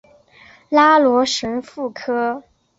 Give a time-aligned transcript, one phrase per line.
[0.69, 2.43] 拉罗什富科。